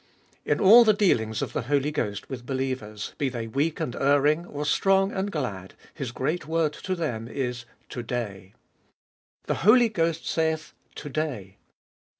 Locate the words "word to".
6.47-6.95